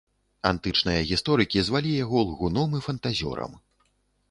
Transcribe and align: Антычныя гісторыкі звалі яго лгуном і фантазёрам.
Антычныя 0.51 1.01
гісторыкі 1.09 1.63
звалі 1.67 1.91
яго 2.05 2.25
лгуном 2.31 2.69
і 2.81 2.83
фантазёрам. 2.89 3.51